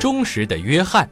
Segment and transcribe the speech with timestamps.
[0.00, 1.08] 忠实的约翰。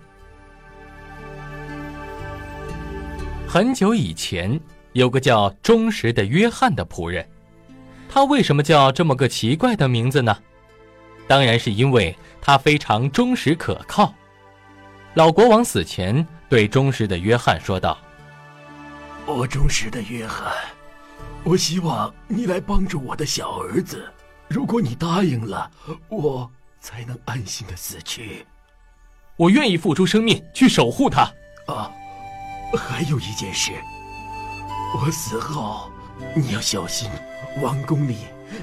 [3.47, 4.59] 很久以前，
[4.95, 7.28] 有个叫忠实的约翰的仆人，
[8.09, 10.34] 他为什么叫这么个奇怪的名字呢？
[11.27, 14.14] 当然是因为他非常忠实可靠。
[15.12, 17.98] 老国王死前对忠实的约翰说道
[19.27, 20.50] ：“我忠实的约翰，
[21.45, 24.11] 我希望你来帮助我的小儿子。
[24.48, 25.70] 如果你答应了，
[26.09, 26.50] 我
[26.80, 28.47] 才能安心的死去。”
[29.38, 31.22] 我愿意付出生命去守护他。
[31.67, 31.91] 啊，
[32.77, 33.72] 还有一件事，
[34.97, 35.89] 我死后
[36.34, 37.08] 你要小心
[37.62, 38.17] 王宫里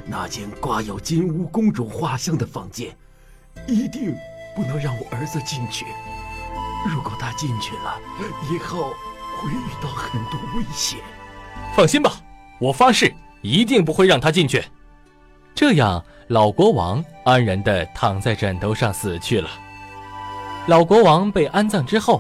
[0.06, 2.94] 那间挂有金乌公主画像的房间，
[3.68, 4.14] 一定
[4.54, 5.86] 不能让我儿子进去。
[6.90, 7.98] 如果他进去了，
[8.52, 8.94] 以后
[9.40, 11.00] 会遇到很多危险。
[11.74, 12.12] 放心吧，
[12.60, 14.62] 我发誓一定不会让他进去。
[15.56, 19.50] 这样，老国王安然地躺在枕头上死去了。
[20.68, 22.20] 老国王被安葬之后，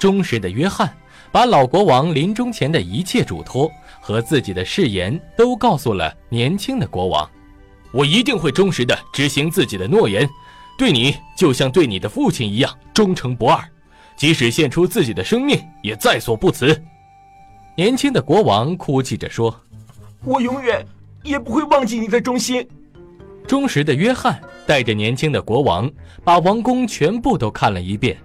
[0.00, 0.92] 忠实的约翰
[1.30, 7.28] 把老国王临终前的一切嘱托和自己的誓言都告诉了年轻的国王。
[7.92, 10.28] 我一定会忠实的执行自己的诺言，
[10.76, 13.62] 对你就像对你的父亲一样忠诚不二，
[14.16, 16.82] 即使献出自己的生命也在所不辞。
[17.76, 19.54] 年轻的国王哭泣着说
[20.24, 20.84] ：“我永远
[21.22, 22.66] 也不会忘记你的忠心。”
[23.46, 24.40] 忠实的约翰。
[24.66, 25.90] 带着年轻的国王，
[26.24, 28.16] 把王宫全部都看了一遍，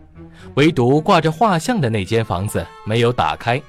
[0.55, 3.61] 唯独挂着画像的那间房子没有打开，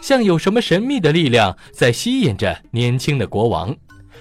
[0.00, 3.74] 像有什么神秘的力量在吸引着年轻的国王。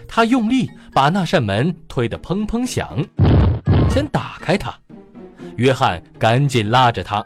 [0.08, 3.06] 他用力把那扇门推得砰砰响，
[3.90, 4.74] 想打开它。
[5.58, 7.24] 约翰赶紧拉着他：“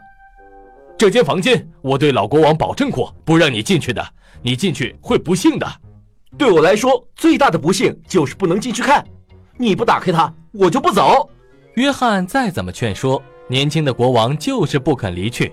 [0.98, 4.04] 这间房间，我对老国王保证过，不让你进去的。
[4.42, 5.66] 你进去会不幸的。
[6.36, 9.02] 对我来说，最大的不幸就是不能进去看。
[9.56, 11.28] 你不打开它。”我就不走。
[11.74, 15.52] 约翰再怎么劝说，年轻的国王就是不肯离去。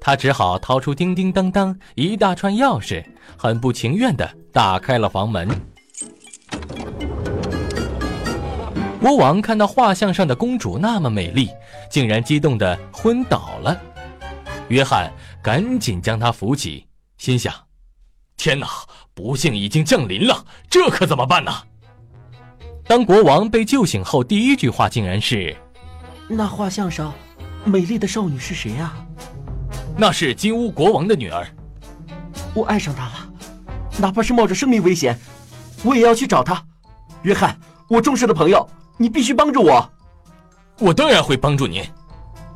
[0.00, 3.04] 他只好掏出叮叮当当一大串钥匙，
[3.36, 5.48] 很不情愿地打开了房门。
[9.00, 11.50] 国王看到画像上的公主那么美丽，
[11.90, 13.76] 竟然激动得昏倒了。
[14.68, 15.12] 约翰
[15.42, 17.52] 赶紧将她扶起，心想：
[18.36, 18.68] 天哪，
[19.14, 21.52] 不幸已经降临了，这可怎么办呢？
[22.88, 25.54] 当国王被救醒后，第一句话竟然是
[26.26, 27.12] ：“那画像上
[27.62, 28.94] 美丽的少女是谁呀
[29.94, 31.46] ？”“那是金乌国王的女儿。
[32.54, 33.30] ”“我爱上她了，
[33.98, 35.18] 哪怕是冒着生命危险，
[35.84, 36.64] 我也要去找她。
[37.24, 37.54] ”“约翰，
[37.90, 38.66] 我忠实的朋友，
[38.96, 39.86] 你必须帮助我。
[40.80, 41.84] ”“我当然会帮助您。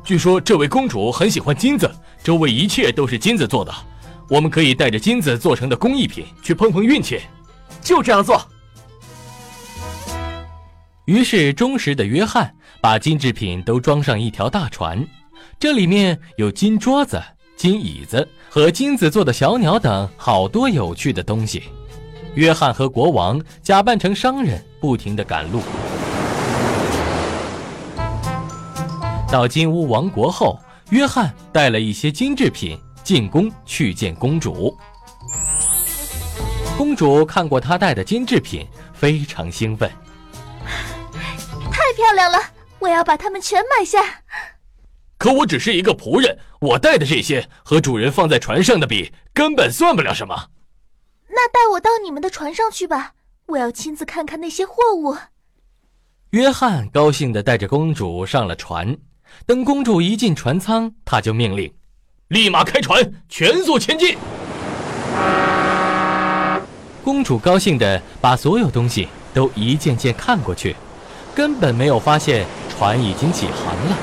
[0.03, 1.87] 据说这位公主很喜欢金子，
[2.23, 3.71] 周围一切都是金子做的，
[4.31, 7.21] 我们可以带着金子做成的工艺品去碰碰运气。
[7.83, 8.43] ”“就这样做。”
[11.05, 15.05] 于是，忠实的约翰把金制品都装上一条大船，
[15.59, 17.21] 这里面有金桌子、
[17.57, 21.63] 金椅子和金子做的小鸟等好多有趣的东西。
[22.35, 25.61] 约翰和国王假扮成商人，不停地赶路。
[29.29, 30.57] 到金屋王国后，
[30.91, 34.73] 约翰带了一些金制品进宫去见公主。
[36.77, 39.91] 公主看过他带的金制品，非常兴奋。
[41.93, 42.39] 漂亮了，
[42.79, 44.23] 我要把它们全买下。
[45.17, 50.49] 可我只是一个仆人，我带的这些和主人放在船上的比，根本算不了什么。
[51.29, 53.13] 那带我到你们的船上去吧，
[53.47, 55.15] 我要亲自看看那些货物。
[56.31, 58.97] 约翰高兴地带着公主上了船。
[59.45, 61.73] 等公主一进船舱，他就命令
[62.29, 64.17] ：“立马开船，全速前进。”
[67.03, 70.75] 公主高兴地把所有东西都一件件看过去。
[71.35, 73.97] 根本没有发现船已经起航了。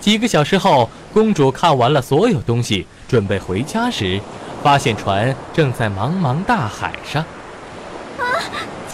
[0.00, 4.20] 几个小时后，公主看完了所有东西，准备回家时，
[4.62, 7.22] 发现船正在茫茫大海上。
[8.18, 8.24] 啊！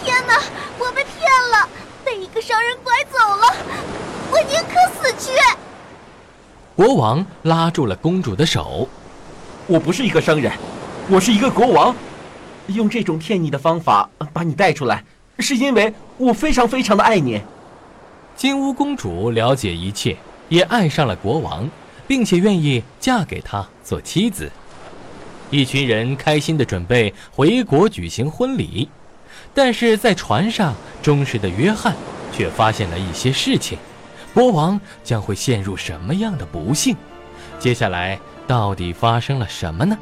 [0.01, 0.39] 天哪！
[0.77, 1.67] 我被骗了，
[2.05, 3.55] 被一个商人拐走了。
[4.31, 5.31] 我宁可死去。
[6.75, 8.87] 国王拉住了公主的手。
[9.67, 10.51] 我不是一个商人，
[11.09, 11.95] 我是一个国王。
[12.67, 15.03] 用这种骗你的方法把你带出来。
[15.39, 17.41] 是因为我非常非常的爱你。
[18.35, 20.15] 金乌公主了解一切，
[20.47, 21.69] 也爱上了国王，
[22.07, 24.51] 并且愿意嫁给他做妻子。
[25.49, 28.87] 一群人开心地准备回国举行婚礼，
[29.53, 31.95] 但是在船上，忠实的约翰
[32.31, 33.77] 却发现了一些事情。
[34.33, 36.95] 国王将会陷入什么样的不幸？
[37.57, 39.97] 接下来到底发生了什么呢？